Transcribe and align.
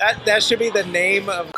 That 0.00 0.24
that 0.24 0.42
should 0.42 0.58
be 0.58 0.70
the 0.70 0.84
name 0.84 1.28
of 1.28 1.46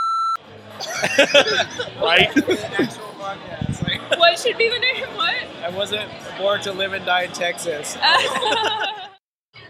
right? 2.03 2.35
the 2.35 2.59
actual 2.81 3.05
podcast. 3.19 3.83
Like, 3.87 4.01
What 4.19 4.37
should 4.39 4.59
be 4.59 4.69
the 4.69 4.81
name? 4.81 5.05
What? 5.15 5.35
I 5.63 5.71
wasn't 5.71 6.11
born 6.39 6.61
to 6.63 6.73
live 6.73 6.93
and 6.93 7.07
die 7.07 7.23
in 7.23 7.31
Texas. 7.33 7.97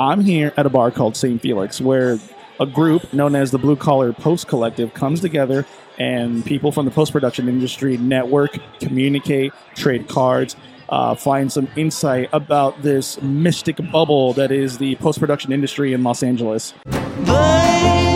I'm 0.00 0.20
here 0.22 0.54
at 0.56 0.64
a 0.64 0.70
bar 0.70 0.90
called 0.90 1.16
St. 1.18 1.40
Felix 1.42 1.82
where 1.82 2.18
a 2.60 2.66
group 2.66 3.12
known 3.12 3.36
as 3.36 3.50
the 3.50 3.58
Blue 3.58 3.76
Collar 3.76 4.14
Post 4.14 4.48
Collective 4.48 4.94
comes 4.94 5.20
together 5.20 5.66
and 5.98 6.42
people 6.44 6.72
from 6.72 6.86
the 6.86 6.90
post 6.90 7.12
production 7.12 7.48
industry 7.50 7.98
network, 7.98 8.56
communicate, 8.80 9.52
trade 9.74 10.08
cards, 10.08 10.56
uh, 10.88 11.14
find 11.14 11.52
some 11.52 11.68
insight 11.76 12.30
about 12.32 12.80
this 12.82 13.20
mystic 13.20 13.76
bubble 13.92 14.32
that 14.32 14.50
is 14.50 14.78
the 14.78 14.96
post 14.96 15.18
production 15.20 15.52
industry 15.52 15.92
in 15.92 16.02
Los 16.02 16.22
Angeles. 16.22 16.72
Babe, 17.24 18.11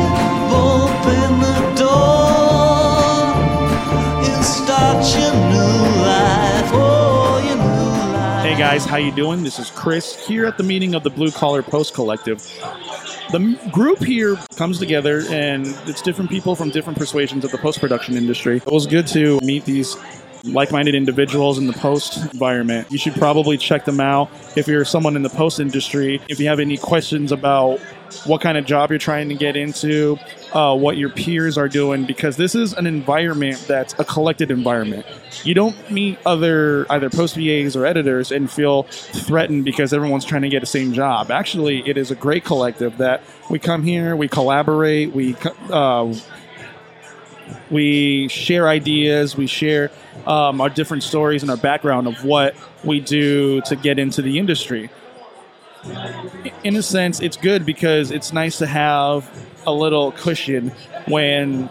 Hey 8.42 8.56
guys, 8.56 8.86
how 8.86 8.96
you 8.96 9.12
doing? 9.12 9.42
This 9.42 9.58
is 9.58 9.70
Chris 9.70 10.26
here 10.26 10.46
at 10.46 10.56
the 10.56 10.62
meeting 10.62 10.94
of 10.94 11.02
the 11.02 11.10
Blue 11.10 11.30
Collar 11.30 11.62
Post 11.62 11.92
Collective. 11.92 12.38
The 13.30 13.58
group 13.70 14.02
here 14.02 14.36
comes 14.56 14.78
together 14.78 15.24
and 15.28 15.66
it's 15.86 16.00
different 16.00 16.30
people 16.30 16.54
from 16.54 16.70
different 16.70 16.98
persuasions 16.98 17.44
of 17.44 17.50
the 17.50 17.58
post 17.58 17.80
production 17.80 18.16
industry. 18.16 18.56
It 18.58 18.72
was 18.72 18.86
good 18.86 19.06
to 19.08 19.38
meet 19.40 19.66
these 19.66 19.96
like-minded 20.44 20.94
individuals 20.94 21.58
in 21.58 21.66
the 21.66 21.72
post 21.72 22.18
environment. 22.32 22.90
You 22.90 22.98
should 22.98 23.14
probably 23.14 23.58
check 23.58 23.84
them 23.84 24.00
out 24.00 24.30
if 24.56 24.68
you're 24.68 24.84
someone 24.84 25.16
in 25.16 25.22
the 25.22 25.28
post 25.28 25.60
industry. 25.60 26.20
If 26.28 26.40
you 26.40 26.48
have 26.48 26.60
any 26.60 26.76
questions 26.76 27.32
about 27.32 27.80
what 28.24 28.40
kind 28.40 28.58
of 28.58 28.64
job 28.64 28.90
you're 28.90 28.98
trying 28.98 29.28
to 29.28 29.34
get 29.34 29.56
into, 29.56 30.18
uh, 30.52 30.76
what 30.76 30.96
your 30.96 31.10
peers 31.10 31.58
are 31.58 31.68
doing, 31.68 32.04
because 32.04 32.36
this 32.36 32.54
is 32.54 32.72
an 32.72 32.86
environment 32.86 33.62
that's 33.66 33.94
a 33.98 34.04
collected 34.04 34.50
environment. 34.50 35.06
You 35.44 35.54
don't 35.54 35.90
meet 35.90 36.18
other 36.26 36.86
either 36.90 37.10
post 37.10 37.34
PAs 37.36 37.76
or 37.76 37.86
editors 37.86 38.32
and 38.32 38.50
feel 38.50 38.84
threatened 38.84 39.64
because 39.64 39.92
everyone's 39.92 40.24
trying 40.24 40.42
to 40.42 40.48
get 40.48 40.60
the 40.60 40.66
same 40.66 40.92
job. 40.92 41.30
Actually, 41.30 41.88
it 41.88 41.96
is 41.96 42.10
a 42.10 42.14
great 42.16 42.44
collective 42.44 42.98
that 42.98 43.22
we 43.50 43.58
come 43.58 43.82
here, 43.82 44.16
we 44.16 44.28
collaborate, 44.28 45.12
we 45.12 45.36
uh, 45.70 46.14
we 47.70 48.28
share 48.28 48.68
ideas, 48.68 49.36
we 49.36 49.46
share 49.46 49.90
um, 50.26 50.60
our 50.60 50.68
different 50.68 51.02
stories 51.02 51.42
and 51.42 51.50
our 51.50 51.56
background 51.56 52.06
of 52.06 52.24
what 52.24 52.54
we 52.84 53.00
do 53.00 53.60
to 53.62 53.76
get 53.76 53.98
into 53.98 54.22
the 54.22 54.38
industry. 54.38 54.90
In 56.64 56.76
a 56.76 56.82
sense, 56.82 57.20
it's 57.20 57.36
good 57.36 57.64
because 57.64 58.10
it's 58.10 58.32
nice 58.32 58.58
to 58.58 58.66
have 58.66 59.28
a 59.66 59.72
little 59.72 60.12
cushion 60.12 60.72
when, 61.06 61.68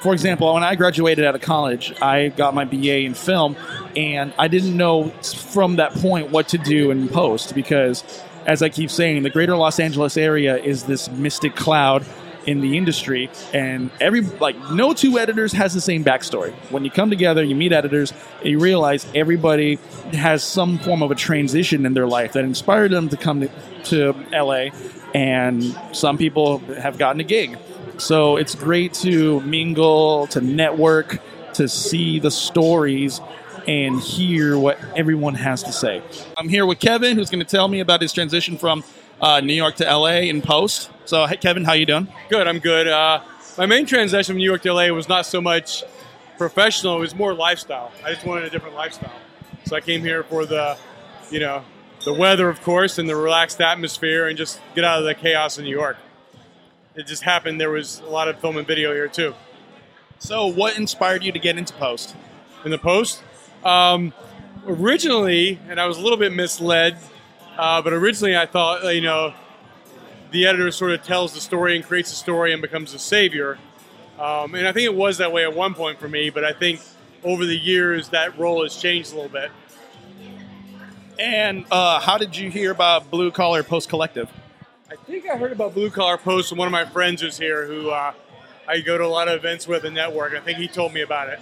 for 0.00 0.12
example, 0.12 0.52
when 0.54 0.62
I 0.62 0.74
graduated 0.74 1.24
out 1.24 1.34
of 1.34 1.40
college, 1.40 1.92
I 2.00 2.28
got 2.28 2.54
my 2.54 2.64
BA 2.64 3.00
in 3.00 3.14
film, 3.14 3.56
and 3.96 4.32
I 4.38 4.48
didn't 4.48 4.76
know 4.76 5.08
from 5.10 5.76
that 5.76 5.92
point 5.94 6.30
what 6.30 6.48
to 6.48 6.58
do 6.58 6.90
in 6.90 7.08
post 7.08 7.54
because, 7.54 8.02
as 8.46 8.62
I 8.62 8.68
keep 8.68 8.90
saying, 8.90 9.22
the 9.22 9.30
greater 9.30 9.56
Los 9.56 9.78
Angeles 9.78 10.16
area 10.16 10.56
is 10.56 10.84
this 10.84 11.08
mystic 11.10 11.54
cloud 11.54 12.04
in 12.46 12.60
the 12.60 12.76
industry 12.76 13.30
and 13.52 13.90
every 14.00 14.20
like 14.20 14.56
no 14.70 14.92
two 14.92 15.18
editors 15.18 15.52
has 15.52 15.74
the 15.74 15.80
same 15.80 16.04
backstory. 16.04 16.52
When 16.70 16.84
you 16.84 16.90
come 16.90 17.10
together 17.10 17.42
you 17.42 17.54
meet 17.54 17.72
editors 17.72 18.12
and 18.40 18.48
you 18.48 18.58
realize 18.58 19.06
everybody 19.14 19.76
has 20.12 20.42
some 20.42 20.78
form 20.78 21.02
of 21.02 21.10
a 21.10 21.14
transition 21.14 21.86
in 21.86 21.94
their 21.94 22.06
life 22.06 22.32
that 22.32 22.44
inspired 22.44 22.90
them 22.90 23.08
to 23.10 23.16
come 23.16 23.40
to, 23.40 23.50
to 23.84 24.14
la 24.32 24.68
and 25.14 25.62
some 25.92 26.16
people 26.16 26.58
have 26.58 26.98
gotten 26.98 27.20
a 27.20 27.24
gig. 27.24 27.58
So 27.98 28.36
it's 28.36 28.54
great 28.54 28.94
to 28.94 29.40
mingle 29.40 30.26
to 30.28 30.40
network 30.40 31.18
to 31.54 31.68
see 31.68 32.18
the 32.18 32.30
stories 32.30 33.20
and 33.68 34.00
hear 34.00 34.58
what 34.58 34.78
everyone 34.96 35.34
has 35.34 35.62
to 35.62 35.72
say. 35.72 36.02
I'm 36.36 36.48
here 36.48 36.66
with 36.66 36.80
kevin 36.80 37.16
who's 37.16 37.30
going 37.30 37.44
to 37.44 37.50
tell 37.50 37.68
me 37.68 37.80
about 37.80 38.00
his 38.00 38.12
transition 38.12 38.56
from 38.56 38.82
uh, 39.22 39.40
new 39.40 39.54
york 39.54 39.76
to 39.76 39.84
la 39.84 40.08
in 40.08 40.42
post 40.42 40.90
so 41.04 41.26
hey, 41.26 41.36
kevin 41.36 41.64
how 41.64 41.72
you 41.72 41.86
doing 41.86 42.06
Good, 42.28 42.46
I'm 42.46 42.58
good. 42.58 42.88
Uh, 42.88 43.20
my 43.58 43.66
main 43.66 43.84
transition 43.84 44.32
from 44.32 44.38
New 44.38 44.46
York 44.46 44.62
to 44.62 44.72
LA 44.72 44.88
was 44.88 45.06
not 45.06 45.26
so 45.26 45.40
much 45.40 45.84
professional; 46.38 46.96
it 46.96 47.00
was 47.00 47.14
more 47.14 47.34
lifestyle. 47.34 47.92
I 48.02 48.14
just 48.14 48.24
wanted 48.24 48.44
a 48.44 48.50
different 48.50 48.74
lifestyle, 48.74 49.12
so 49.66 49.76
I 49.76 49.82
came 49.82 50.00
here 50.00 50.22
for 50.22 50.46
the, 50.46 50.78
you 51.30 51.40
know, 51.40 51.62
the 52.06 52.14
weather, 52.14 52.48
of 52.48 52.62
course, 52.62 52.98
and 52.98 53.06
the 53.06 53.16
relaxed 53.16 53.60
atmosphere, 53.60 54.28
and 54.28 54.38
just 54.38 54.60
get 54.74 54.84
out 54.84 54.98
of 55.00 55.04
the 55.04 55.14
chaos 55.14 55.58
in 55.58 55.64
New 55.64 55.70
York. 55.70 55.98
It 56.94 57.06
just 57.06 57.22
happened. 57.22 57.60
There 57.60 57.70
was 57.70 58.00
a 58.00 58.08
lot 58.08 58.28
of 58.28 58.38
film 58.40 58.56
and 58.56 58.66
video 58.66 58.94
here 58.94 59.08
too. 59.08 59.34
So, 60.18 60.46
what 60.46 60.78
inspired 60.78 61.22
you 61.22 61.32
to 61.32 61.38
get 61.38 61.58
into 61.58 61.74
post? 61.74 62.16
in 62.64 62.70
the 62.70 62.78
post. 62.78 63.22
Um, 63.64 64.12
originally, 64.66 65.58
and 65.68 65.80
I 65.80 65.86
was 65.86 65.98
a 65.98 66.00
little 66.00 66.18
bit 66.18 66.32
misled, 66.32 66.96
uh, 67.62 67.80
but 67.80 67.92
originally 67.92 68.36
I 68.36 68.46
thought, 68.46 68.84
uh, 68.84 68.88
you 68.88 69.02
know, 69.02 69.34
the 70.32 70.46
editor 70.46 70.72
sort 70.72 70.90
of 70.90 71.04
tells 71.04 71.32
the 71.32 71.40
story 71.40 71.76
and 71.76 71.84
creates 71.84 72.10
a 72.10 72.16
story 72.16 72.52
and 72.52 72.60
becomes 72.60 72.92
a 72.92 72.98
savior. 72.98 73.56
Um, 74.18 74.56
and 74.56 74.66
I 74.66 74.72
think 74.72 74.86
it 74.86 74.96
was 74.96 75.18
that 75.18 75.32
way 75.32 75.44
at 75.44 75.54
one 75.54 75.72
point 75.74 76.00
for 76.00 76.08
me, 76.08 76.30
but 76.30 76.44
I 76.44 76.52
think 76.52 76.80
over 77.22 77.46
the 77.46 77.56
years 77.56 78.08
that 78.08 78.36
role 78.36 78.64
has 78.64 78.74
changed 78.74 79.12
a 79.12 79.14
little 79.14 79.30
bit. 79.30 79.52
And 81.20 81.64
uh, 81.70 82.00
how 82.00 82.18
did 82.18 82.36
you 82.36 82.50
hear 82.50 82.72
about 82.72 83.12
Blue 83.12 83.30
Collar 83.30 83.62
Post 83.62 83.88
Collective? 83.88 84.28
I 84.90 84.96
think 84.96 85.28
I 85.28 85.36
heard 85.36 85.52
about 85.52 85.72
Blue 85.72 85.88
Collar 85.88 86.18
Post 86.18 86.48
from 86.48 86.58
one 86.58 86.66
of 86.66 86.72
my 86.72 86.84
friends 86.84 87.22
who's 87.22 87.38
here 87.38 87.64
who 87.66 87.90
uh, 87.90 88.12
I 88.66 88.80
go 88.80 88.98
to 88.98 89.04
a 89.04 89.06
lot 89.06 89.28
of 89.28 89.34
events 89.34 89.68
with 89.68 89.84
and 89.84 89.94
network. 89.94 90.34
I 90.34 90.40
think 90.40 90.58
he 90.58 90.66
told 90.66 90.92
me 90.92 91.02
about 91.02 91.28
it. 91.28 91.38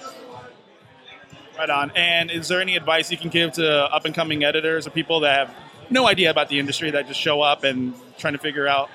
Right 1.56 1.70
on. 1.70 1.92
And 1.92 2.30
is 2.30 2.48
there 2.48 2.60
any 2.60 2.76
advice 2.76 3.10
you 3.10 3.16
can 3.16 3.30
give 3.30 3.52
to 3.52 3.70
up 3.90 4.04
and 4.04 4.14
coming 4.14 4.44
editors 4.44 4.86
or 4.86 4.90
people 4.90 5.20
that 5.20 5.48
have 5.48 5.56
no 5.90 6.06
idea 6.06 6.30
about 6.30 6.48
the 6.48 6.58
industry 6.58 6.90
that 6.92 7.06
just 7.06 7.20
show 7.20 7.40
up 7.40 7.64
and 7.64 7.94
trying 8.18 8.34
to 8.34 8.38
figure 8.38 8.66
out 8.66 8.90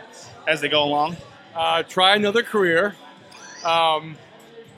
as 0.48 0.62
they 0.62 0.70
go 0.70 0.84
along? 0.84 1.18
uh, 1.56 1.84
try 1.84 2.16
another 2.16 2.44
career. 2.44 2.96
Um, 3.64 4.18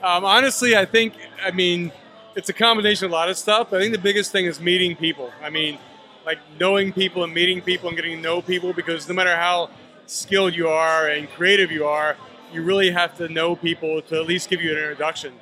um, 0.02 0.24
honestly, 0.24 0.76
I 0.76 0.84
think, 0.84 1.14
I 1.44 1.50
mean, 1.50 1.92
it's 2.36 2.48
a 2.48 2.52
combination 2.52 3.06
of 3.06 3.10
a 3.10 3.14
lot 3.14 3.28
of 3.28 3.36
stuff. 3.36 3.72
I 3.72 3.80
think 3.80 3.92
the 3.92 4.00
biggest 4.00 4.30
thing 4.30 4.46
is 4.46 4.60
meeting 4.60 4.94
people. 4.96 5.32
I 5.42 5.50
mean, 5.50 5.78
like 6.24 6.38
knowing 6.58 6.92
people 6.92 7.24
and 7.24 7.34
meeting 7.34 7.60
people 7.60 7.88
and 7.88 7.96
getting 7.96 8.16
to 8.16 8.22
know 8.22 8.40
people 8.40 8.72
because 8.72 9.08
no 9.08 9.14
matter 9.14 9.34
how 9.34 9.70
skilled 10.06 10.54
you 10.54 10.68
are 10.68 11.08
and 11.08 11.28
creative 11.30 11.72
you 11.72 11.84
are, 11.84 12.16
you 12.52 12.62
really 12.62 12.90
have 12.90 13.16
to 13.18 13.28
know 13.28 13.56
people 13.56 14.00
to 14.02 14.20
at 14.20 14.26
least 14.26 14.48
give 14.48 14.62
you 14.62 14.70
an 14.70 14.78
introduction. 14.78 15.34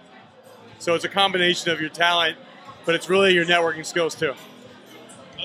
So 0.79 0.95
it's 0.95 1.05
a 1.05 1.09
combination 1.09 1.71
of 1.71 1.81
your 1.81 1.91
talent, 1.91 2.39
but 2.85 2.95
it's 2.95 3.09
really 3.11 3.35
your 3.35 3.45
networking 3.45 3.85
skills 3.85 4.15
too. 4.15 4.35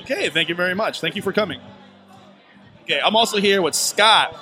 Okay, 0.02 0.30
thank 0.30 0.48
you 0.48 0.54
very 0.54 0.74
much. 0.74 1.00
Thank 1.00 1.16
you 1.16 1.22
for 1.22 1.32
coming. 1.32 1.60
Okay, 2.82 3.00
I'm 3.02 3.14
also 3.14 3.38
here 3.38 3.62
with 3.62 3.74
Scott. 3.74 4.36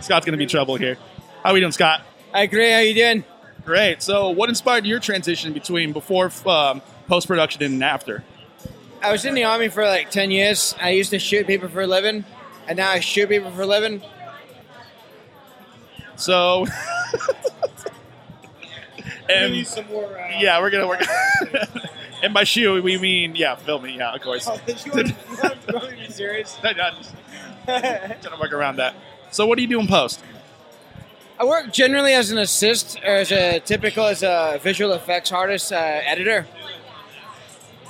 Scott's 0.00 0.26
gonna 0.26 0.36
be 0.36 0.46
trouble 0.46 0.76
here. 0.76 0.96
How 1.42 1.50
are 1.50 1.54
we 1.54 1.60
doing, 1.60 1.72
Scott? 1.72 2.02
Hi, 2.32 2.46
Gray. 2.46 2.72
How 2.72 2.80
you 2.80 2.94
doing? 2.94 3.24
Great. 3.64 4.02
So, 4.02 4.30
what 4.30 4.48
inspired 4.48 4.84
your 4.84 4.98
transition 4.98 5.52
between 5.52 5.92
before 5.92 6.32
um, 6.46 6.82
post 7.06 7.28
production 7.28 7.62
and 7.62 7.82
after? 7.84 8.24
I 9.00 9.12
was 9.12 9.24
in 9.24 9.34
the 9.34 9.44
army 9.44 9.68
for 9.68 9.84
like 9.84 10.10
ten 10.10 10.32
years. 10.32 10.74
I 10.80 10.90
used 10.90 11.10
to 11.10 11.18
shoot 11.20 11.46
people 11.46 11.68
for 11.68 11.82
a 11.82 11.86
living, 11.86 12.24
and 12.66 12.76
now 12.76 12.90
I 12.90 13.00
shoot 13.00 13.28
people 13.28 13.52
for 13.52 13.62
a 13.62 13.66
living. 13.66 14.02
So, 16.16 16.66
and 19.30 19.66
some 19.66 19.86
more. 19.86 20.18
Uh, 20.18 20.40
yeah, 20.40 20.60
we're 20.60 20.70
gonna 20.70 20.88
work. 20.88 21.04
and 22.24 22.32
by 22.32 22.44
shoe, 22.44 22.80
we 22.82 22.96
mean 22.96 23.36
yeah, 23.36 23.54
filming. 23.54 23.98
Yeah, 23.98 24.14
of 24.14 24.22
course. 24.22 24.48
serious? 26.08 26.58
No, 26.64 26.72
no, 26.72 26.82
I'm 26.82 26.96
just 26.96 27.14
trying 27.66 28.18
to 28.20 28.36
work 28.40 28.52
around 28.52 28.76
that. 28.76 28.94
So, 29.30 29.46
what 29.46 29.56
do 29.56 29.62
you 29.62 29.68
do 29.68 29.78
in 29.78 29.86
post? 29.86 30.22
I 31.38 31.44
work 31.44 31.72
generally 31.72 32.14
as 32.14 32.30
an 32.30 32.38
assist, 32.38 32.98
or 33.04 33.16
as 33.16 33.30
a 33.30 33.60
typical 33.60 34.06
as 34.06 34.22
a 34.22 34.58
visual 34.62 34.92
effects 34.92 35.32
artist, 35.32 35.72
uh, 35.72 35.76
editor. 35.76 36.46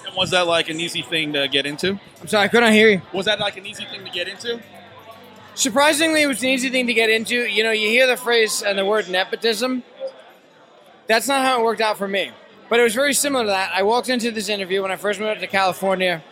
And 0.07 0.17
was 0.17 0.31
that 0.31 0.47
like 0.47 0.69
an 0.69 0.81
easy 0.81 1.03
thing 1.03 1.33
to 1.35 1.47
get 1.47 1.65
into? 1.65 2.01
I'm 2.21 2.27
sorry, 2.27 2.45
I 2.45 2.49
couldn't 2.49 2.73
hear 2.73 2.89
you. 2.89 3.03
Was 3.13 3.27
that 3.27 3.39
like 3.39 3.57
an 3.57 3.67
easy 3.67 3.85
thing 3.85 4.05
to 4.05 4.11
get 4.11 4.27
into? 4.27 4.61
Surprisingly, 5.55 6.23
it 6.23 6.27
was 6.27 6.43
an 6.43 6.49
easy 6.49 6.71
thing 6.71 6.89
to 6.89 6.95
get 6.95 7.11
into. 7.11 7.37
You 7.37 7.63
know, 7.63 7.71
you 7.71 7.89
hear 7.89 8.09
the 8.09 8.17
phrase 8.17 8.63
and 8.63 8.79
the 8.79 8.85
word 8.85 9.09
nepotism. 9.09 9.85
That's 11.07 11.29
not 11.29 11.45
how 11.45 11.61
it 11.61 11.65
worked 11.65 11.83
out 11.83 11.99
for 11.99 12.09
me. 12.09 12.33
But 12.75 12.81
it 12.81 12.83
was 12.83 12.97
very 12.97 13.15
similar 13.15 13.45
to 13.45 13.51
that. 13.51 13.71
I 13.73 13.85
walked 13.85 14.09
into 14.09 14.33
this 14.33 14.49
interview 14.49 14.83
when 14.83 14.91
I 14.91 14.97
first 14.97 15.21
moved 15.21 15.39
to 15.39 15.47
California, 15.47 16.25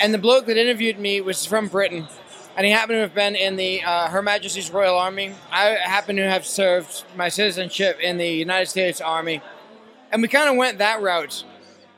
and 0.00 0.14
the 0.14 0.16
bloke 0.16 0.46
that 0.46 0.56
interviewed 0.56 0.98
me 0.98 1.20
was 1.20 1.44
from 1.44 1.68
Britain, 1.68 2.08
and 2.56 2.64
he 2.64 2.72
happened 2.72 2.96
to 2.96 3.00
have 3.00 3.14
been 3.14 3.36
in 3.36 3.56
the 3.56 3.82
uh, 3.82 4.08
Her 4.08 4.22
Majesty's 4.22 4.70
Royal 4.70 4.96
Army. 4.96 5.34
I 5.52 5.76
happen 5.82 6.16
to 6.16 6.26
have 6.26 6.46
served 6.46 7.04
my 7.14 7.28
citizenship 7.28 8.00
in 8.00 8.16
the 8.16 8.26
United 8.26 8.70
States 8.70 9.02
Army, 9.02 9.42
and 10.10 10.22
we 10.22 10.28
kind 10.28 10.48
of 10.48 10.56
went 10.56 10.78
that 10.78 11.02
route. 11.02 11.44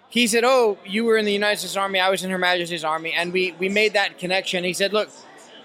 He 0.09 0.27
said, 0.27 0.43
"Oh, 0.43 0.79
you 0.85 1.05
were 1.05 1.17
in 1.17 1.25
the 1.25 1.33
United 1.33 1.59
States 1.59 1.77
Army. 1.77 2.01
I 2.01 2.11
was 2.11 2.25
in 2.25 2.33
Her 2.33 2.39
Majesty's 2.39 2.83
Army," 2.83 3.13
and 3.13 3.33
we 3.33 3.53
we 3.61 3.69
made 3.69 3.93
that 3.93 4.19
connection. 4.19 4.65
He 4.65 4.73
said, 4.73 4.93
"Look, 4.93 5.09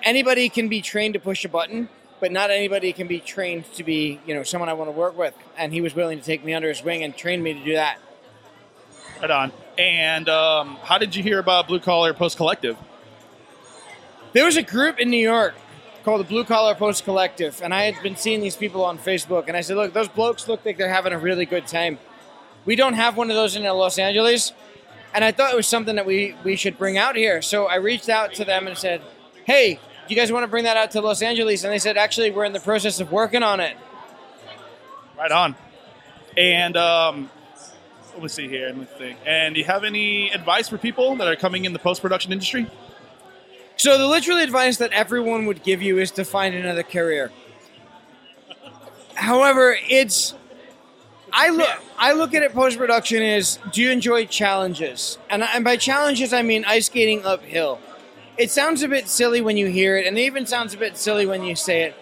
anybody 0.03 0.49
can 0.49 0.69
be 0.69 0.81
trained 0.81 1.15
to 1.15 1.19
push 1.19 1.43
a 1.45 1.49
button, 1.49 1.89
but 2.23 2.31
not 2.31 2.49
anybody 2.49 2.93
can 2.93 3.05
be 3.05 3.19
trained 3.19 3.65
to 3.73 3.83
be, 3.83 4.17
you 4.25 4.33
know, 4.33 4.43
someone 4.43 4.69
I 4.69 4.73
want 4.75 4.87
to 4.87 4.93
work 4.93 5.17
with. 5.17 5.33
And 5.57 5.73
he 5.73 5.81
was 5.81 5.93
willing 5.93 6.19
to 6.19 6.23
take 6.23 6.41
me 6.41 6.53
under 6.53 6.69
his 6.69 6.81
wing 6.81 7.03
and 7.03 7.13
train 7.13 7.43
me 7.43 7.53
to 7.53 7.61
do 7.61 7.73
that. 7.73 7.97
Right 9.21 9.29
on. 9.29 9.51
And 9.77 10.29
um, 10.29 10.77
how 10.83 10.97
did 10.97 11.17
you 11.17 11.21
hear 11.21 11.37
about 11.37 11.67
Blue 11.67 11.81
Collar 11.81 12.13
Post 12.13 12.37
Collective? 12.37 12.77
There 14.31 14.45
was 14.45 14.55
a 14.55 14.61
group 14.61 14.99
in 14.99 15.09
New 15.09 15.17
York 15.17 15.53
called 16.05 16.21
the 16.21 16.23
Blue 16.23 16.45
Collar 16.45 16.75
Post 16.75 17.03
Collective, 17.03 17.61
and 17.61 17.73
I 17.73 17.91
had 17.91 18.01
been 18.01 18.15
seeing 18.15 18.39
these 18.39 18.55
people 18.55 18.85
on 18.85 18.97
Facebook, 18.97 19.49
and 19.49 19.57
I 19.57 19.59
said, 19.59 19.75
"Look, 19.75 19.91
those 19.91 20.07
blokes 20.07 20.47
look 20.47 20.65
like 20.65 20.77
they're 20.77 20.87
having 20.87 21.11
a 21.11 21.19
really 21.19 21.45
good 21.45 21.67
time. 21.67 21.99
We 22.63 22.77
don't 22.77 22.93
have 22.93 23.17
one 23.17 23.29
of 23.31 23.35
those 23.35 23.57
in 23.57 23.63
Los 23.63 23.99
Angeles, 23.99 24.53
and 25.13 25.25
I 25.25 25.33
thought 25.33 25.51
it 25.51 25.57
was 25.57 25.67
something 25.67 25.97
that 25.97 26.05
we 26.05 26.35
we 26.45 26.55
should 26.55 26.77
bring 26.77 26.97
out 26.97 27.17
here." 27.17 27.41
So 27.41 27.65
I 27.65 27.75
reached 27.75 28.07
out 28.07 28.33
to 28.35 28.45
them 28.45 28.65
and 28.65 28.77
said, 28.77 29.01
"Hey, 29.43 29.79
you 30.07 30.15
guys 30.15 30.31
want 30.31 30.43
to 30.43 30.47
bring 30.47 30.65
that 30.65 30.77
out 30.77 30.91
to 30.91 31.01
Los 31.01 31.21
Angeles?" 31.21 31.63
And 31.63 31.71
they 31.71 31.79
said, 31.79 31.97
"Actually, 31.97 32.31
we're 32.31 32.45
in 32.45 32.53
the 32.53 32.59
process 32.59 32.99
of 32.99 33.11
working 33.11 33.43
on 33.43 33.59
it." 33.59 33.77
Right 35.17 35.31
on. 35.31 35.55
And 36.35 36.75
um, 36.75 37.29
let 38.13 38.23
me 38.23 38.27
see 38.27 38.47
here. 38.47 38.67
Let 38.67 38.77
me 38.77 38.85
think. 38.85 39.19
And 39.25 39.55
do 39.55 39.59
you 39.59 39.65
have 39.65 39.83
any 39.83 40.29
advice 40.31 40.69
for 40.69 40.77
people 40.77 41.15
that 41.17 41.27
are 41.27 41.35
coming 41.35 41.65
in 41.65 41.73
the 41.73 41.79
post 41.79 42.01
production 42.01 42.31
industry? 42.31 42.69
So 43.77 43.97
the 43.97 44.07
literal 44.07 44.37
advice 44.37 44.77
that 44.77 44.91
everyone 44.91 45.45
would 45.45 45.63
give 45.63 45.81
you 45.81 45.99
is 45.99 46.11
to 46.11 46.25
find 46.25 46.55
another 46.55 46.83
career. 46.83 47.31
However, 49.15 49.75
it's 49.89 50.35
I 51.31 51.49
look 51.49 51.69
I 51.97 52.13
look 52.13 52.33
at 52.33 52.43
it 52.43 52.53
post 52.53 52.77
production 52.77 53.21
is 53.21 53.57
do 53.71 53.81
you 53.81 53.91
enjoy 53.91 54.25
challenges? 54.25 55.17
And, 55.29 55.43
and 55.43 55.63
by 55.63 55.77
challenges 55.77 56.33
I 56.33 56.43
mean 56.43 56.65
ice 56.65 56.85
skating 56.85 57.25
uphill. 57.25 57.79
It 58.35 58.49
sounds 58.49 58.81
a 58.81 58.87
bit 58.87 59.07
silly 59.07 59.41
when 59.41 59.57
you 59.57 59.67
hear 59.67 59.95
it, 59.95 60.07
and 60.07 60.17
it 60.17 60.21
even 60.21 60.47
sounds 60.47 60.73
a 60.73 60.77
bit 60.77 60.97
silly 60.97 61.27
when 61.27 61.43
you 61.43 61.55
say 61.55 61.83
it. 61.83 61.95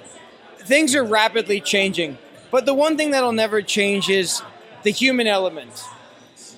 Things 0.60 0.95
are 0.95 1.04
rapidly 1.04 1.60
changing, 1.60 2.18
but 2.51 2.66
the 2.66 2.74
one 2.74 2.95
thing 2.95 3.12
that'll 3.12 3.33
never 3.33 3.62
change 3.62 4.10
is 4.10 4.42
the 4.83 4.92
human 4.92 5.28
element. 5.28 5.83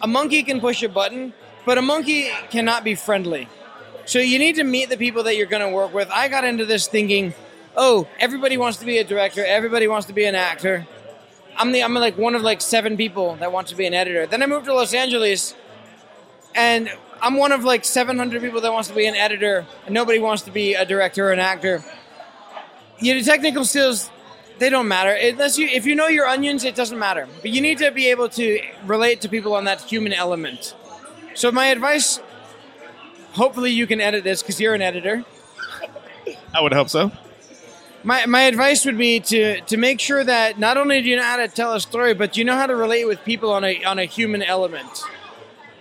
A 0.01 0.07
monkey 0.07 0.43
can 0.43 0.59
push 0.59 0.83
a 0.83 0.89
button, 0.89 1.33
but 1.65 1.79
a 1.79 1.81
monkey 1.81 2.29
cannot 2.51 2.83
be 2.83 2.93
friendly. 2.93 3.47
So 4.05 4.19
you 4.19 4.37
need 4.37 4.57
to 4.57 4.63
meet 4.63 4.89
the 4.89 4.97
people 4.97 5.23
that 5.23 5.37
you're 5.37 5.47
going 5.47 5.67
to 5.67 5.73
work 5.73 5.93
with. 5.93 6.09
I 6.11 6.27
got 6.27 6.43
into 6.43 6.65
this 6.65 6.87
thinking, 6.87 7.33
oh, 7.75 8.07
everybody 8.19 8.57
wants 8.57 8.77
to 8.79 8.85
be 8.85 8.99
a 8.99 9.03
director, 9.03 9.43
everybody 9.43 9.87
wants 9.87 10.05
to 10.07 10.13
be 10.13 10.25
an 10.25 10.35
actor. 10.35 10.85
I'm 11.57 11.71
the 11.71 11.83
I'm 11.83 11.93
like 11.95 12.17
one 12.17 12.35
of 12.35 12.41
like 12.41 12.61
seven 12.61 12.95
people 12.97 13.35
that 13.37 13.51
want 13.51 13.67
to 13.67 13.75
be 13.75 13.85
an 13.87 13.93
editor. 13.93 14.27
Then 14.27 14.43
I 14.43 14.45
moved 14.45 14.65
to 14.65 14.73
Los 14.73 14.93
Angeles, 14.93 15.55
and 16.53 16.91
I'm 17.23 17.37
one 17.37 17.53
of 17.53 17.63
like 17.63 17.85
700 17.85 18.41
people 18.41 18.59
that 18.59 18.73
wants 18.73 18.89
to 18.89 18.95
be 18.95 19.07
an 19.07 19.15
editor, 19.15 19.65
and 19.85 19.93
nobody 19.93 20.19
wants 20.19 20.43
to 20.43 20.51
be 20.51 20.73
a 20.73 20.85
director 20.85 21.29
or 21.29 21.31
an 21.31 21.39
actor. 21.39 21.81
Your 22.99 23.21
technical 23.21 23.63
skills, 23.63 24.09
they 24.59 24.69
don't 24.69 24.89
matter 24.89 25.11
unless 25.11 25.57
you 25.57 25.67
if 25.67 25.85
you 25.85 25.95
know 25.95 26.07
your 26.07 26.27
onions, 26.27 26.65
it 26.65 26.75
doesn't 26.75 26.99
matter. 26.99 27.29
But 27.41 27.51
you 27.51 27.61
need 27.61 27.77
to 27.77 27.91
be 27.91 28.09
able 28.09 28.27
to 28.29 28.59
relate 28.85 29.21
to 29.21 29.29
people 29.29 29.55
on 29.55 29.63
that 29.63 29.81
human 29.81 30.11
element. 30.11 30.75
So 31.33 31.49
my 31.49 31.67
advice, 31.67 32.19
hopefully 33.31 33.71
you 33.71 33.87
can 33.87 34.01
edit 34.01 34.25
this 34.25 34.43
because 34.43 34.59
you're 34.59 34.73
an 34.73 34.81
editor. 34.81 35.23
I 36.53 36.61
would 36.61 36.73
hope 36.73 36.89
so. 36.89 37.09
My, 38.03 38.25
my 38.25 38.43
advice 38.43 38.83
would 38.85 38.97
be 38.97 39.21
to, 39.21 39.61
to 39.61 39.77
make 39.77 40.01
sure 40.01 40.25
that 40.25 40.59
not 40.59 40.75
only 40.75 41.01
do 41.01 41.07
you 41.07 41.15
know 41.15 41.23
how 41.23 41.37
to 41.37 41.47
tell 41.47 41.73
a 41.73 41.79
story, 41.79 42.13
but 42.13 42.35
you 42.35 42.43
know 42.43 42.55
how 42.55 42.67
to 42.67 42.75
relate 42.75 43.05
with 43.05 43.23
people 43.23 43.53
on 43.53 43.63
a, 43.63 43.81
on 43.85 43.97
a 43.97 44.03
human 44.03 44.43
element. 44.43 45.03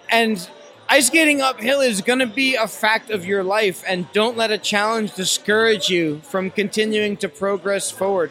And 0.09 0.49
ice 0.93 1.06
skating 1.06 1.41
uphill 1.41 1.81
is 1.81 2.03
going 2.03 2.19
to 2.19 2.27
be 2.27 2.55
a 2.55 2.69
fact 2.69 3.09
of 3.09 3.25
your 3.25 3.43
life, 3.43 3.83
and 3.89 4.12
don't 4.12 4.37
let 4.37 4.50
a 4.50 4.59
challenge 4.59 5.15
discourage 5.15 5.89
you 5.89 6.21
from 6.21 6.50
continuing 6.50 7.17
to 7.17 7.31
progress 7.31 7.91
forward. 7.91 8.31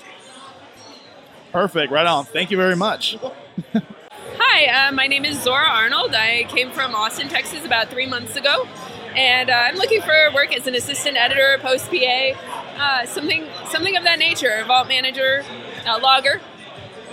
Perfect. 1.51 1.91
Right 1.91 2.05
on. 2.05 2.25
Thank 2.25 2.51
you 2.51 2.57
very 2.57 2.75
much. 2.75 3.17
Hi, 4.37 4.87
uh, 4.87 4.91
my 4.91 5.07
name 5.07 5.25
is 5.25 5.41
Zora 5.41 5.69
Arnold. 5.69 6.13
I 6.13 6.43
came 6.49 6.69
from 6.69 6.93
Austin, 6.93 7.29
Texas 7.29 7.65
about 7.65 7.89
three 7.89 8.05
months 8.05 8.35
ago, 8.35 8.67
and 9.15 9.49
uh, 9.49 9.53
I'm 9.53 9.75
looking 9.75 10.01
for 10.01 10.13
work 10.31 10.55
as 10.55 10.67
an 10.67 10.75
assistant 10.75 11.17
editor, 11.17 11.57
post 11.61 11.89
PA, 11.89 12.31
uh, 12.77 13.05
something 13.07 13.43
something 13.71 13.97
of 13.97 14.03
that 14.03 14.19
nature, 14.19 14.63
vault 14.67 14.87
manager, 14.87 15.43
uh, 15.87 15.99
logger. 15.99 16.39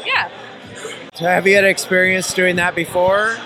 Yeah. 0.05 0.31
So 1.15 1.25
have 1.25 1.47
you 1.47 1.55
had 1.55 1.65
experience 1.65 2.35
doing 2.35 2.57
that 2.57 2.75
before? 2.75 3.39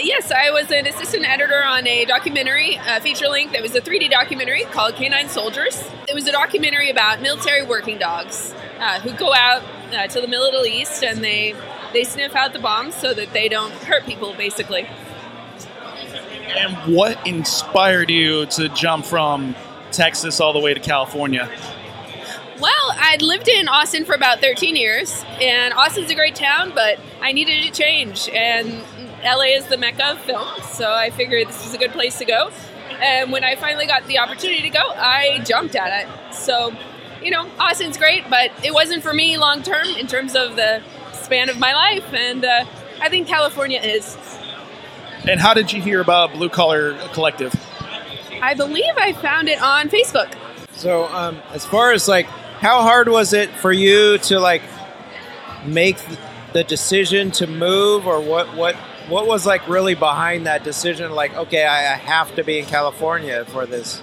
Yes, 0.00 0.30
I 0.30 0.50
was 0.52 0.70
an 0.70 0.86
assistant 0.86 1.28
editor 1.28 1.60
on 1.62 1.84
a 1.88 2.04
documentary, 2.04 2.78
uh, 2.78 3.00
feature 3.00 3.26
length. 3.26 3.54
It 3.54 3.62
was 3.62 3.74
a 3.74 3.80
3D 3.80 4.08
documentary 4.10 4.62
called 4.62 4.94
Canine 4.94 5.28
Soldiers. 5.28 5.82
It 6.06 6.14
was 6.14 6.28
a 6.28 6.32
documentary 6.32 6.88
about 6.88 7.20
military 7.20 7.62
working 7.62 7.98
dogs 7.98 8.54
uh, 8.78 9.00
who 9.00 9.12
go 9.12 9.34
out 9.34 9.62
uh, 9.92 10.06
to 10.06 10.20
the 10.20 10.28
Middle 10.28 10.64
East 10.66 11.02
and 11.02 11.22
they 11.24 11.54
they 11.92 12.04
sniff 12.04 12.36
out 12.36 12.52
the 12.52 12.60
bombs 12.60 12.94
so 12.94 13.12
that 13.12 13.32
they 13.32 13.48
don't 13.48 13.72
hurt 13.72 14.04
people, 14.04 14.34
basically. 14.34 14.86
And 16.56 16.76
what 16.94 17.26
inspired 17.26 18.10
you 18.10 18.46
to 18.46 18.68
jump 18.68 19.04
from 19.04 19.56
Texas 19.90 20.38
all 20.38 20.52
the 20.52 20.60
way 20.60 20.74
to 20.74 20.80
California? 20.80 21.50
Well, 22.60 22.94
I'd 22.96 23.22
lived 23.22 23.48
in 23.48 23.68
Austin 23.68 24.04
for 24.04 24.14
about 24.14 24.40
13 24.40 24.76
years, 24.76 25.24
and 25.40 25.72
Austin's 25.74 26.10
a 26.10 26.14
great 26.14 26.34
town, 26.34 26.72
but 26.74 26.98
I 27.20 27.32
needed 27.32 27.64
a 27.64 27.70
change, 27.70 28.28
and 28.30 28.82
LA 29.24 29.56
is 29.56 29.66
the 29.66 29.76
mecca 29.76 30.12
of 30.12 30.20
film, 30.20 30.46
so 30.70 30.92
I 30.92 31.10
figured 31.10 31.48
this 31.48 31.64
was 31.64 31.74
a 31.74 31.78
good 31.78 31.92
place 31.92 32.18
to 32.18 32.24
go. 32.24 32.50
And 33.00 33.30
when 33.32 33.44
I 33.44 33.56
finally 33.56 33.86
got 33.86 34.06
the 34.06 34.18
opportunity 34.18 34.62
to 34.62 34.70
go, 34.70 34.80
I 34.80 35.40
jumped 35.44 35.76
at 35.76 36.04
it. 36.04 36.34
So, 36.34 36.72
you 37.22 37.30
know, 37.30 37.48
Austin's 37.58 37.96
great, 37.96 38.28
but 38.30 38.50
it 38.64 38.72
wasn't 38.72 39.02
for 39.02 39.12
me 39.12 39.36
long 39.36 39.62
term 39.62 39.86
in 39.98 40.06
terms 40.06 40.34
of 40.34 40.56
the 40.56 40.82
span 41.12 41.48
of 41.48 41.58
my 41.58 41.74
life, 41.74 42.12
and 42.12 42.44
uh, 42.44 42.64
I 43.00 43.08
think 43.08 43.26
California 43.26 43.80
is. 43.80 44.16
And 45.28 45.40
how 45.40 45.52
did 45.52 45.72
you 45.72 45.82
hear 45.82 46.00
about 46.00 46.32
Blue 46.32 46.48
Collar 46.48 46.96
Collective? 47.12 47.54
I 48.40 48.54
believe 48.54 48.94
I 48.96 49.12
found 49.12 49.48
it 49.48 49.60
on 49.60 49.88
Facebook. 49.88 50.32
So, 50.72 51.06
um, 51.08 51.40
as 51.50 51.66
far 51.66 51.92
as 51.92 52.06
like, 52.08 52.26
how 52.26 52.82
hard 52.82 53.08
was 53.08 53.32
it 53.32 53.50
for 53.50 53.72
you 53.72 54.18
to 54.18 54.38
like 54.38 54.62
make 55.66 55.98
the 56.52 56.64
decision 56.64 57.30
to 57.32 57.46
move, 57.46 58.06
or 58.06 58.20
what? 58.20 58.54
What? 58.54 58.76
What 59.08 59.26
was 59.26 59.46
like 59.46 59.66
really 59.68 59.94
behind 59.94 60.46
that 60.46 60.64
decision? 60.64 61.12
Like, 61.12 61.34
okay, 61.34 61.64
I, 61.64 61.94
I 61.94 61.96
have 61.96 62.34
to 62.36 62.44
be 62.44 62.58
in 62.58 62.66
California 62.66 63.44
for 63.46 63.64
this. 63.64 64.02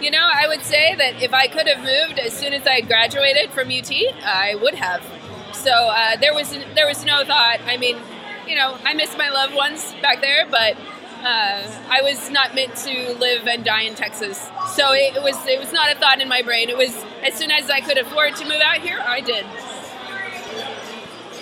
You 0.00 0.10
know, 0.10 0.22
I 0.22 0.46
would 0.48 0.62
say 0.62 0.94
that 0.94 1.22
if 1.22 1.34
I 1.34 1.48
could 1.48 1.66
have 1.66 1.78
moved 1.78 2.18
as 2.18 2.32
soon 2.32 2.54
as 2.54 2.66
I 2.66 2.80
graduated 2.80 3.50
from 3.50 3.68
UT, 3.68 3.92
I 4.24 4.54
would 4.62 4.74
have. 4.74 5.04
So 5.52 5.70
uh, 5.70 6.16
there 6.16 6.32
was 6.32 6.50
there 6.74 6.86
was 6.86 7.04
no 7.04 7.24
thought. 7.24 7.58
I 7.66 7.76
mean, 7.76 7.98
you 8.46 8.54
know, 8.54 8.78
I 8.84 8.94
miss 8.94 9.16
my 9.18 9.28
loved 9.28 9.54
ones 9.54 9.92
back 10.00 10.22
there, 10.22 10.46
but 10.46 10.76
uh, 11.20 11.62
I 11.90 12.00
was 12.02 12.30
not 12.30 12.54
meant 12.54 12.76
to 12.76 13.12
live 13.18 13.46
and 13.46 13.64
die 13.64 13.82
in 13.82 13.96
Texas. 13.96 14.48
So 14.76 14.92
it, 14.92 15.16
it 15.16 15.22
was 15.22 15.36
it 15.46 15.58
was 15.58 15.72
not 15.72 15.94
a 15.94 15.98
thought 15.98 16.22
in 16.22 16.28
my 16.28 16.42
brain. 16.42 16.70
It 16.70 16.78
was 16.78 16.94
as 17.22 17.34
soon 17.34 17.50
as 17.50 17.68
I 17.68 17.80
could 17.80 17.98
afford 17.98 18.36
to 18.36 18.44
move 18.44 18.62
out 18.64 18.78
here, 18.78 19.00
I 19.04 19.20
did. 19.20 19.44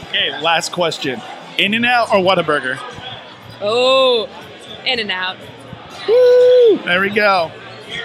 Okay, 0.08 0.40
last 0.40 0.72
question. 0.72 1.20
In 1.58 1.74
and 1.74 1.86
out 1.86 2.12
or 2.12 2.16
Whataburger? 2.16 2.78
Oh, 3.60 4.28
in 4.84 4.98
and 4.98 5.10
out. 5.10 5.36
Woo! 6.06 6.78
There 6.84 7.00
we 7.00 7.10
go. 7.10 7.50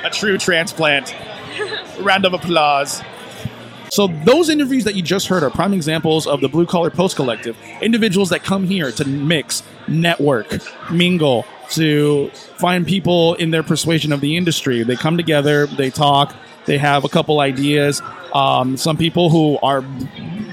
A 0.04 0.10
true 0.10 0.38
transplant. 0.38 1.14
Round 2.00 2.26
of 2.26 2.34
applause. 2.34 3.02
So 3.90 4.08
those 4.08 4.48
interviews 4.48 4.86
that 4.86 4.96
you 4.96 5.02
just 5.02 5.28
heard 5.28 5.44
are 5.44 5.50
prime 5.50 5.74
examples 5.74 6.26
of 6.26 6.40
the 6.40 6.48
Blue 6.48 6.66
Collar 6.66 6.90
Post 6.90 7.18
Collective. 7.18 7.58
Individuals 7.82 8.30
that 8.30 8.42
come 8.42 8.64
here 8.64 8.90
to 8.90 9.06
mix, 9.06 9.64
network, 9.90 10.48
mingle, 10.90 11.46
to 11.72 12.30
find 12.58 12.88
people 12.88 13.34
in 13.36 13.52
their 13.52 13.64
persuasion 13.64 14.14
of 14.14 14.22
the 14.22 14.38
industry. 14.38 14.84
They 14.84 14.96
come 14.96 15.18
together, 15.18 15.68
they 15.68 15.90
talk, 15.90 16.34
they 16.66 16.78
have 16.78 17.04
a 17.04 17.10
couple 17.10 17.42
ideas. 17.42 18.02
Um, 18.34 18.78
some 18.78 18.96
people 18.96 19.30
who 19.30 19.58
are 19.62 19.82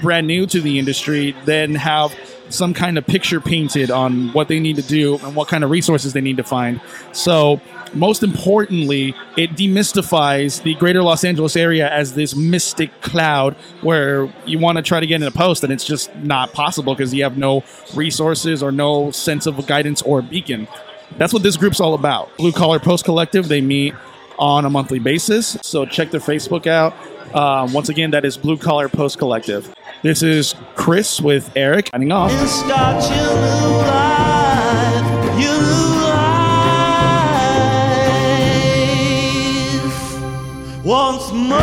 brand 0.01 0.27
new 0.27 0.45
to 0.47 0.59
the 0.59 0.77
industry 0.77 1.33
then 1.45 1.75
have 1.75 2.13
some 2.49 2.73
kind 2.73 2.97
of 2.97 3.05
picture 3.05 3.39
painted 3.39 3.91
on 3.91 4.31
what 4.33 4.47
they 4.47 4.59
need 4.59 4.75
to 4.75 4.81
do 4.81 5.17
and 5.19 5.35
what 5.35 5.47
kind 5.47 5.63
of 5.63 5.69
resources 5.69 6.13
they 6.13 6.21
need 6.21 6.37
to 6.37 6.43
find. 6.43 6.81
So, 7.11 7.61
most 7.93 8.21
importantly, 8.21 9.15
it 9.35 9.51
demystifies 9.51 10.61
the 10.61 10.75
greater 10.75 11.01
Los 11.01 11.23
Angeles 11.23 11.55
area 11.55 11.89
as 11.89 12.13
this 12.13 12.35
mystic 12.35 13.01
cloud 13.01 13.55
where 13.81 14.31
you 14.45 14.59
want 14.59 14.77
to 14.77 14.83
try 14.83 14.99
to 14.99 15.07
get 15.07 15.21
in 15.21 15.27
a 15.27 15.31
post 15.31 15.63
and 15.63 15.73
it's 15.73 15.85
just 15.85 16.13
not 16.17 16.53
possible 16.53 16.93
because 16.93 17.13
you 17.13 17.23
have 17.23 17.37
no 17.37 17.63
resources 17.95 18.61
or 18.61 18.71
no 18.71 19.09
sense 19.11 19.47
of 19.47 19.65
guidance 19.65 20.01
or 20.03 20.21
beacon. 20.21 20.67
That's 21.17 21.33
what 21.33 21.41
this 21.41 21.57
group's 21.57 21.79
all 21.79 21.95
about. 21.95 22.35
Blue 22.37 22.51
Collar 22.51 22.79
Post 22.79 23.05
Collective, 23.05 23.47
they 23.47 23.61
meet 23.61 23.95
on 24.37 24.65
a 24.65 24.69
monthly 24.69 24.99
basis. 24.99 25.57
So 25.61 25.85
check 25.85 26.11
their 26.11 26.21
Facebook 26.21 26.67
out. 26.67 26.93
Um, 27.35 27.73
once 27.73 27.89
again, 27.89 28.11
that 28.11 28.25
is 28.25 28.37
Blue 28.37 28.57
Collar 28.57 28.89
Post 28.89 29.17
Collective. 29.17 29.73
This 30.01 30.23
is 30.23 30.55
Chris 30.75 31.19
with 31.19 31.51
Eric 31.57 31.89
signing 31.91 32.13
off. 32.13 32.31
And 32.31 32.47
start 32.47 33.03
your 33.11 33.35
new 33.35 33.79
life, 33.83 35.03
your 35.41 35.59
new 35.59 35.99
life. 39.83 40.85
Once 40.85 41.33
more. 41.33 41.59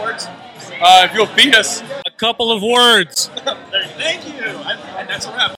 words? 0.00 0.28
if 1.04 1.14
you'll 1.14 1.26
feed 1.26 1.54
us 1.54 1.82
a 2.06 2.10
couple 2.10 2.52
of 2.52 2.62
words. 2.62 3.21